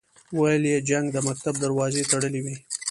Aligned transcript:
ویل 0.39 0.63
یې 0.71 0.77
جنګ 0.89 1.05
د 1.11 1.17
مکتب 1.27 1.53
دروازې 1.63 2.03
تړلې 2.11 2.39
وې. 2.45 2.55